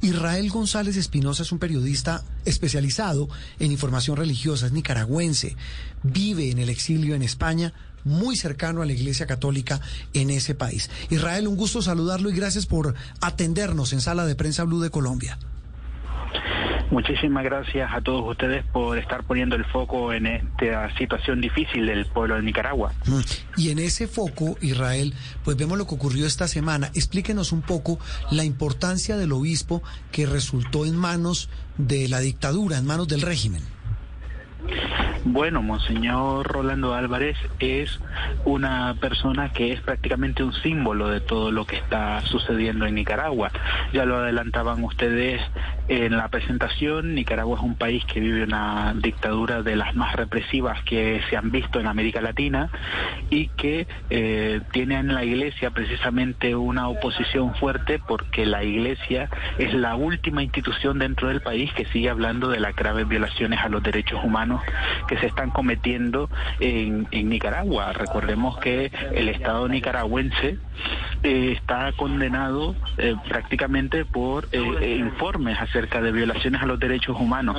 [0.00, 5.56] Israel González Espinosa es un periodista especializado en información religiosa, es nicaragüense,
[6.04, 7.72] vive en el exilio en España,
[8.04, 9.80] muy cercano a la Iglesia Católica
[10.12, 10.88] en ese país.
[11.10, 15.36] Israel, un gusto saludarlo y gracias por atendernos en Sala de Prensa Blue de Colombia.
[16.90, 22.06] Muchísimas gracias a todos ustedes por estar poniendo el foco en esta situación difícil del
[22.06, 22.92] pueblo de Nicaragua.
[23.56, 25.12] Y en ese foco, Israel,
[25.44, 26.90] pues vemos lo que ocurrió esta semana.
[26.94, 27.98] Explíquenos un poco
[28.30, 33.62] la importancia del obispo que resultó en manos de la dictadura, en manos del régimen.
[35.30, 38.00] Bueno, Monseñor Rolando Álvarez es
[38.46, 43.50] una persona que es prácticamente un símbolo de todo lo que está sucediendo en Nicaragua.
[43.92, 45.42] Ya lo adelantaban ustedes
[45.88, 50.82] en la presentación, Nicaragua es un país que vive una dictadura de las más represivas
[50.84, 52.70] que se han visto en América Latina
[53.28, 59.74] y que eh, tiene en la iglesia precisamente una oposición fuerte porque la iglesia es
[59.74, 63.82] la última institución dentro del país que sigue hablando de las graves violaciones a los
[63.82, 64.62] derechos humanos
[65.06, 66.30] que se están cometiendo
[66.60, 67.92] en, en Nicaragua.
[67.92, 70.58] Recordemos que el Estado nicaragüense
[71.22, 77.56] eh, está condenado eh, prácticamente por eh, informes acerca de violaciones a los derechos humanos.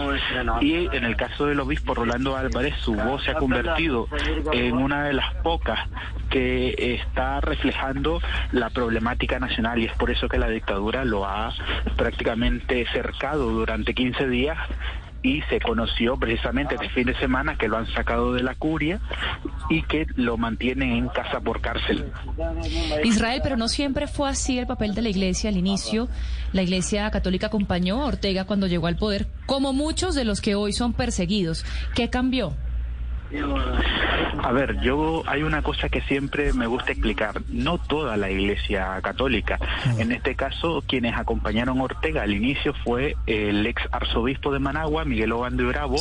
[0.62, 4.08] Y en el caso del obispo Rolando Álvarez, su voz se ha convertido
[4.54, 5.80] en una de las pocas
[6.30, 8.22] que está reflejando
[8.52, 11.54] la problemática nacional y es por eso que la dictadura lo ha
[11.98, 14.58] prácticamente cercado durante 15 días
[15.22, 19.00] y se conoció precisamente este fin de semana que lo han sacado de la curia
[19.70, 22.12] y que lo mantienen en casa por cárcel.
[23.04, 26.08] Israel, pero no siempre fue así el papel de la iglesia al inicio.
[26.54, 30.56] La iglesia católica acompañó a Ortega cuando llegó al poder, como muchos de los que
[30.56, 31.66] hoy son perseguidos.
[31.96, 32.56] ¿Qué cambió?
[34.44, 37.42] A ver, yo hay una cosa que siempre me gusta explicar.
[37.50, 39.60] No toda la Iglesia Católica.
[39.98, 45.06] En este caso, quienes acompañaron a Ortega al inicio fue el ex arzobispo de Managua,
[45.06, 45.98] Miguel Obando Bravo,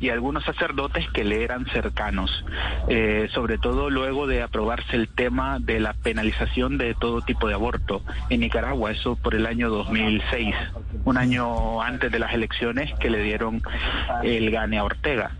[0.00, 2.44] y algunos sacerdotes que le eran cercanos.
[2.88, 7.54] Eh, sobre todo luego de aprobarse el tema de la penalización de todo tipo de
[7.54, 10.54] aborto en Nicaragua, eso por el año 2006,
[11.04, 13.62] un año antes de las elecciones que le dieron
[14.22, 15.32] el gane a Ortega.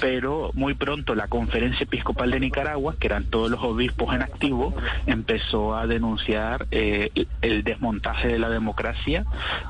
[0.00, 4.74] Pero muy pronto la conferencia episcopal de Nicaragua, que eran todos los obispos en activo,
[5.06, 9.24] empezó a denunciar eh, el desmontaje de la democracia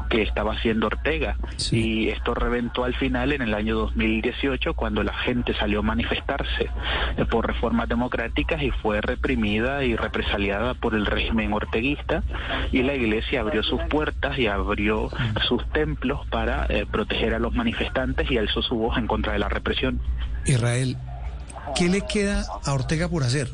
[0.09, 1.37] que estaba haciendo Ortega.
[1.71, 6.71] Y esto reventó al final en el año 2018, cuando la gente salió a manifestarse
[7.19, 12.23] eh, por reformas democráticas y fue reprimida y represaliada por el régimen orteguista.
[12.73, 15.11] Y la iglesia abrió sus puertas y abrió
[15.47, 19.41] sus templos para eh, proteger a los manifestantes y alzó su voz en contra de
[19.41, 20.01] la represión.
[20.45, 20.97] Israel,
[21.75, 23.51] ¿qué le queda a Ortega por hacer?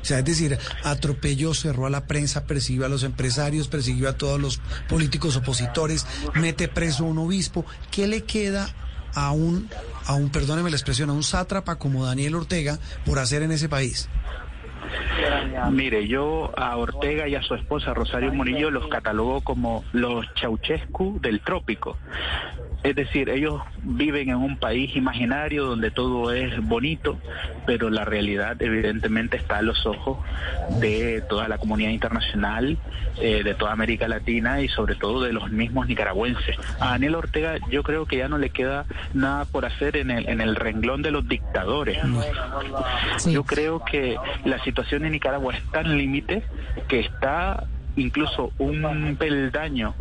[0.00, 4.16] O sea, es decir, atropelló, cerró a la prensa, persiguió a los empresarios, persiguió a
[4.16, 4.58] todos los
[4.88, 7.64] políticos opositores, mete preso a un obispo.
[7.90, 8.68] ¿Qué le queda
[9.14, 9.68] a un,
[10.06, 13.68] a un, perdóneme la expresión, a un sátrapa como Daniel Ortega por hacer en ese
[13.68, 14.08] país?
[15.72, 21.20] Mire, yo a Ortega y a su esposa Rosario Murillo los catalogo como los Ceausescu
[21.20, 21.98] del trópico.
[22.82, 27.18] Es decir, ellos viven en un país imaginario donde todo es bonito,
[27.66, 30.18] pero la realidad evidentemente está a los ojos
[30.80, 32.78] de toda la comunidad internacional,
[33.20, 36.56] eh, de toda América Latina y sobre todo de los mismos nicaragüenses.
[36.78, 40.28] A Daniel Ortega yo creo que ya no le queda nada por hacer en el,
[40.28, 41.98] en el renglón de los dictadores.
[43.26, 46.44] Yo creo que la situación en Nicaragua es tan límite
[46.86, 47.64] que está
[47.96, 49.94] incluso un peldaño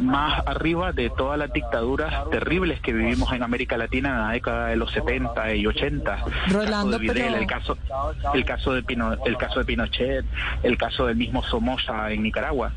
[0.00, 4.66] más arriba de todas las dictaduras terribles que vivimos en América Latina en la década
[4.68, 6.24] de los 70 y 80.
[6.48, 7.78] Rolando, el, caso de Videla, el caso
[8.34, 10.24] el caso de Pino, el caso de Pinochet,
[10.62, 12.72] el caso del mismo Somoza en Nicaragua.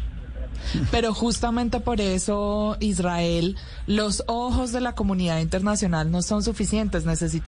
[0.92, 3.56] Pero justamente por eso, Israel,
[3.86, 7.06] los ojos de la comunidad internacional no son suficientes.
[7.06, 7.48] Necesitamos.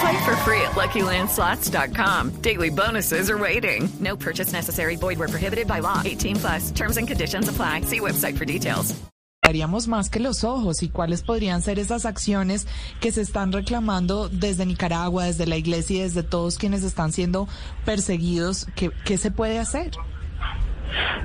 [0.00, 2.40] Play for free at LuckyLandSlots.com.
[2.40, 3.88] Daily bonuses are waiting.
[4.00, 4.96] No purchase necessary.
[4.96, 6.00] Void were prohibited by law.
[6.04, 6.70] 18 plus.
[6.70, 7.82] Terms and conditions apply.
[7.82, 8.94] See website for details.
[9.42, 12.66] Haríamos más que los ojos y cuáles podrían ser esas acciones
[13.00, 17.48] que se están reclamando desde Nicaragua, desde la iglesia y desde todos quienes están siendo
[17.84, 18.68] perseguidos.
[18.76, 19.90] ¿Qué, qué se puede hacer?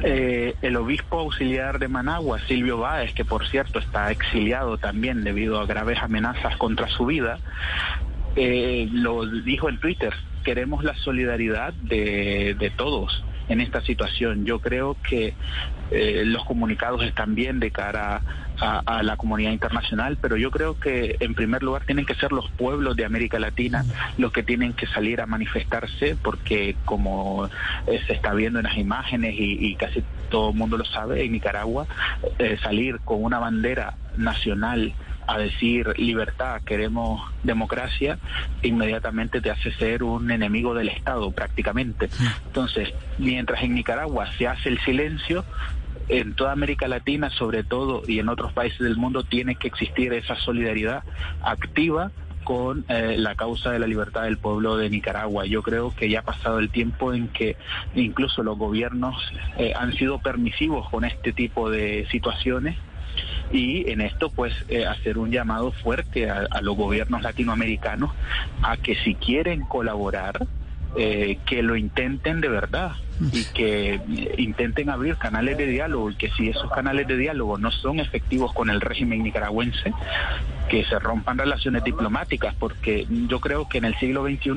[0.04, 5.60] Eh, el obispo auxiliar de Managua, Silvio Báez, que por cierto está exiliado también debido
[5.60, 7.40] a graves amenazas contra su vida,
[8.36, 14.46] eh, lo dijo en Twitter, queremos la solidaridad de, de todos en esta situación.
[14.46, 15.34] Yo creo que
[15.92, 18.22] eh, los comunicados están bien de cara
[18.60, 22.50] a, la comunidad internacional, pero yo creo que en primer lugar tienen que ser los
[22.52, 23.84] pueblos de América Latina
[24.18, 27.50] los que tienen que salir a manifestarse, porque como
[27.88, 31.26] eh, se está viendo en las imágenes y, y, casi todo el mundo lo sabe,
[31.26, 31.86] en Nicaragua
[32.40, 34.94] eh, salir con una bandera nacional
[35.28, 38.20] a decir libertad, queremos democracia,
[38.62, 42.10] inmediatamente te hace ser un enemigo del Estado prácticamente.
[42.48, 45.46] Entonces, mientras en Nicaragua se hace el silencio,
[46.08, 50.14] en toda América Latina, sobre todo, y en otros países del mundo, tiene que existir
[50.14, 51.04] esa solidaridad
[51.42, 52.12] activa
[52.44, 55.46] con eh, la causa de la libertad del pueblo de Nicaragua.
[55.46, 57.58] Yo creo que ya ha pasado el tiempo en que
[57.96, 59.16] incluso los gobiernos
[59.58, 62.78] eh, han sido permisivos con este tipo de situaciones
[63.52, 68.12] y en esto pues eh, hacer un llamado fuerte a, a, los gobiernos latinoamericanos
[68.62, 70.48] a que si quieren colaborar
[70.98, 72.94] eh, que lo intenten de verdad
[73.34, 74.00] y que
[74.38, 78.54] intenten abrir canales de diálogo y que si esos canales de diálogo no son efectivos
[78.54, 79.92] con el régimen nicaragüense,
[80.76, 84.52] que se rompan relaciones diplomáticas, porque yo creo que en el siglo XXI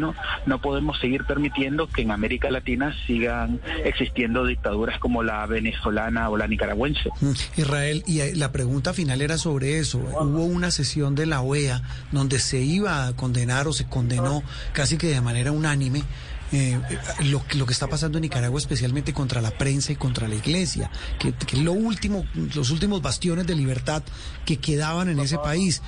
[0.47, 6.37] no podemos seguir permitiendo que en América Latina sigan existiendo dictaduras como la venezolana o
[6.37, 7.11] la nicaragüense.
[7.56, 9.99] Israel, y la pregunta final era sobre eso.
[9.99, 14.43] Hubo una sesión de la OEA donde se iba a condenar o se condenó
[14.73, 16.03] casi que de manera unánime
[16.50, 16.81] eh,
[17.25, 20.91] lo, lo, que está pasando en Nicaragua, especialmente contra la prensa y contra la iglesia,
[21.19, 22.25] que, que lo último,
[22.55, 24.03] los últimos bastiones de libertad
[24.47, 25.82] que quedaban en ese país.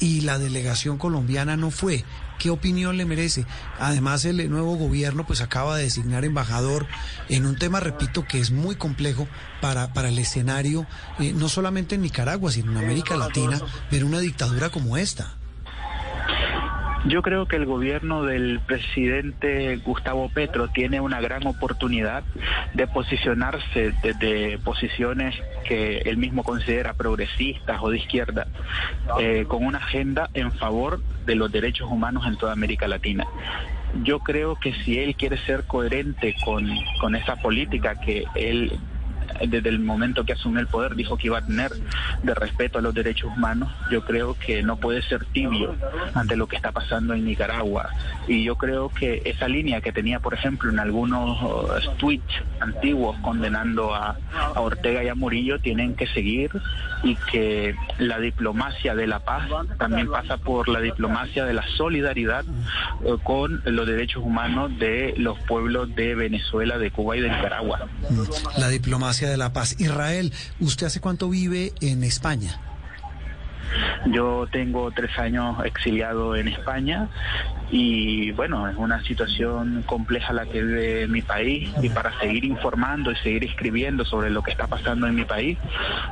[0.00, 2.04] Y la delegación colombiana no fue.
[2.38, 3.46] ¿Qué opinión le merece?
[3.78, 6.86] Además, el nuevo gobierno pues acaba de designar embajador
[7.28, 9.28] en un tema, repito, que es muy complejo
[9.60, 10.86] para, para el escenario,
[11.20, 13.60] eh, no solamente en Nicaragua, sino en América Latina,
[13.90, 15.36] ver una dictadura como esta.
[17.06, 22.24] Yo creo que el gobierno del presidente Gustavo Petro tiene una gran oportunidad
[22.72, 25.34] de posicionarse desde posiciones
[25.64, 28.46] que él mismo considera progresistas o de izquierda,
[29.20, 33.26] eh, con una agenda en favor de los derechos humanos en toda América Latina.
[34.02, 36.66] Yo creo que si él quiere ser coherente con,
[37.00, 38.72] con esa política que él
[39.40, 41.72] desde el momento que asumió el poder dijo que iba a tener
[42.22, 45.74] de respeto a los derechos humanos, yo creo que no puede ser tibio
[46.14, 47.90] ante lo que está pasando en Nicaragua.
[48.28, 51.38] Y yo creo que esa línea que tenía, por ejemplo, en algunos
[51.98, 54.16] tweets antiguos condenando a,
[54.54, 56.50] a Ortega y a Murillo, tienen que seguir
[57.04, 59.48] y que la diplomacia de la paz
[59.78, 62.44] también pasa por la diplomacia de la solidaridad
[63.04, 67.86] eh, con los derechos humanos de los pueblos de Venezuela, de Cuba y de Nicaragua.
[68.56, 69.76] La diplomacia de la paz.
[69.78, 72.60] Israel, ¿usted hace cuánto vive en España?
[74.06, 77.08] Yo tengo tres años exiliado en España
[77.70, 83.10] y bueno, es una situación compleja la que vive mi país y para seguir informando
[83.10, 85.58] y seguir escribiendo sobre lo que está pasando en mi país,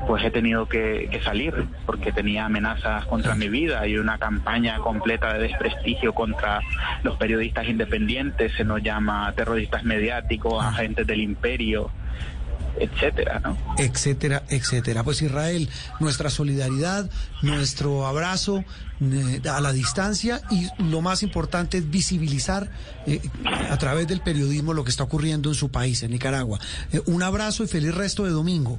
[0.06, 1.54] pues he tenido que, que salir
[1.86, 6.60] porque tenía amenazas contra mi vida y una campaña completa de desprestigio contra
[7.02, 11.90] los periodistas independientes, se nos llama terroristas mediáticos, agentes del imperio
[12.78, 13.56] etcétera, ¿no?
[13.78, 15.04] Etcétera, etcétera.
[15.04, 15.68] Pues Israel,
[16.00, 17.10] nuestra solidaridad,
[17.42, 18.64] nuestro abrazo
[19.00, 22.68] eh, a la distancia y lo más importante es visibilizar
[23.06, 23.20] eh,
[23.70, 26.58] a través del periodismo lo que está ocurriendo en su país, en Nicaragua.
[26.92, 28.78] Eh, un abrazo y feliz resto de domingo.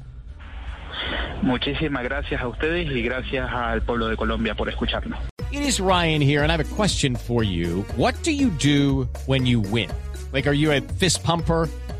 [1.41, 5.19] Muchísimas gracias a ustedes y gracias al pueblo de Colombia por escucharnos.
[5.51, 7.85] It is Ryan here and I have a question for you.
[7.97, 9.89] What do you do when you win?
[10.31, 11.67] Like, are you a fist pumper?